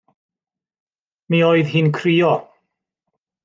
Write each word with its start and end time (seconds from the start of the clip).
Mi 1.35 1.43
oedd 1.49 1.71
hi'n 1.75 1.93
crio. 2.01 2.35